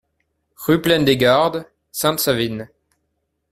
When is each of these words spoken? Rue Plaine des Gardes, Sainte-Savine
Rue 0.57 0.81
Plaine 0.81 1.05
des 1.05 1.15
Gardes, 1.15 1.67
Sainte-Savine 1.91 2.69